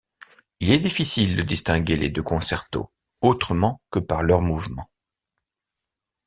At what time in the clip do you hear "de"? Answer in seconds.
1.35-1.43